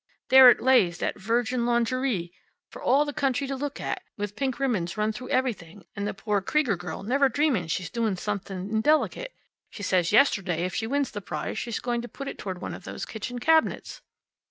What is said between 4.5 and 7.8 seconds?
ribbons run through everything, and the poor Krieger girl never dreamin'